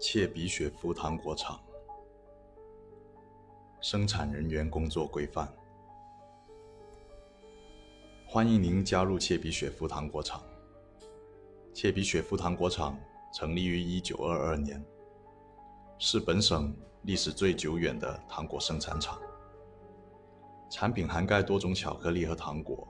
[0.00, 1.58] 切比雪夫糖果厂
[3.80, 5.52] 生产人员工作规范。
[8.26, 10.42] 欢迎您加入切比雪夫糖果厂。
[11.72, 12.98] 切比雪夫糖果厂
[13.32, 14.84] 成立于1922年，
[15.98, 19.20] 是本省历史最久远的糖果生产厂。
[20.70, 22.86] 产品涵盖多种巧克力和糖果。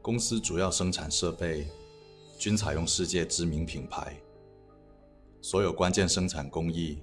[0.00, 1.66] 公司主要生产设备
[2.38, 4.16] 均采用世界知名品牌。
[5.44, 7.02] 所有关键生产工艺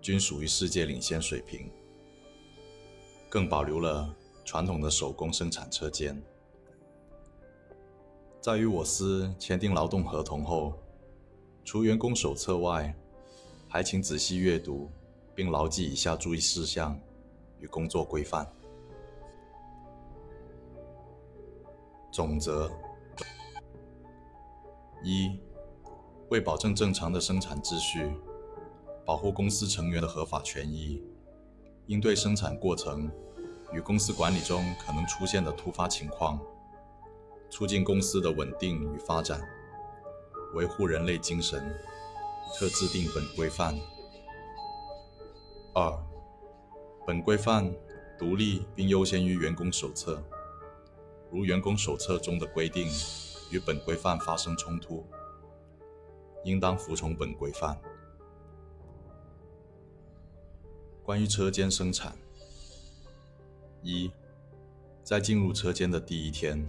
[0.00, 1.70] 均属于世界领先水平，
[3.28, 6.20] 更保留了传统的手工生产车间。
[8.40, 10.72] 在与我司签订劳动合同后，
[11.62, 12.94] 除员工手册外，
[13.68, 14.90] 还请仔细阅读
[15.34, 16.98] 并牢记以下注意事项
[17.58, 18.50] 与工作规范。
[22.10, 22.72] 总则：
[25.02, 25.38] 一。
[26.34, 28.12] 为保证正常的生产秩序，
[29.04, 31.00] 保护公司成员的合法权益，
[31.86, 33.08] 应对生产过程
[33.72, 36.40] 与公司管理中可能出现的突发情况，
[37.50, 39.40] 促进公司的稳定与发展，
[40.56, 41.62] 维护人类精神，
[42.56, 43.78] 特制定本规范。
[45.72, 45.96] 二、
[47.06, 47.72] 本规范
[48.18, 50.20] 独立并优先于员工手册，
[51.30, 52.88] 如员工手册中的规定
[53.52, 55.06] 与本规范发生冲突。
[56.44, 57.76] 应当服从本规范。
[61.02, 62.16] 关于车间生产：
[63.82, 64.10] 一，
[65.02, 66.66] 在进入车间的第一天，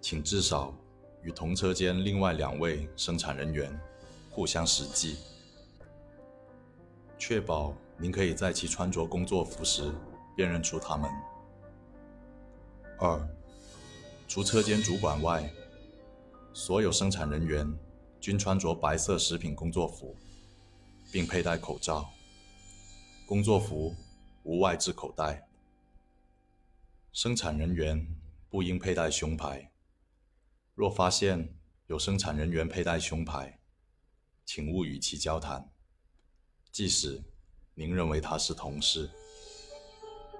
[0.00, 0.74] 请至少
[1.22, 3.78] 与同车间另外两位生产人员
[4.30, 5.16] 互相实际，
[7.18, 9.90] 确保您可以在其穿着工作服时
[10.36, 11.10] 辨认出他们。
[12.98, 13.28] 二，
[14.28, 15.50] 除车间主管外，
[16.52, 17.66] 所有生产人员。
[18.26, 20.16] 均穿着白色食品工作服，
[21.12, 22.10] 并佩戴口罩。
[23.24, 23.94] 工作服
[24.42, 25.46] 无外置口袋。
[27.12, 28.04] 生产人员
[28.50, 29.70] 不应佩戴胸牌。
[30.74, 31.54] 若发现
[31.86, 33.60] 有生产人员佩戴胸牌，
[34.44, 35.70] 请勿与其交谈，
[36.72, 37.22] 即使
[37.76, 39.08] 您认为他是同事。